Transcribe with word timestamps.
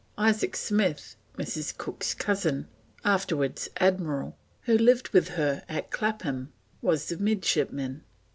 Isaac 0.17 0.55
Smith, 0.55 1.15
Mrs. 1.37 1.77
Cook's 1.77 2.15
cousin, 2.15 2.67
afterwards 3.05 3.69
Admiral, 3.77 4.35
who 4.63 4.75
lived 4.75 5.09
with 5.09 5.27
her 5.29 5.61
at 5.69 5.91
Clapham, 5.91 6.51
was 6.81 7.09
the 7.09 7.17
midshipman. 7.17 8.03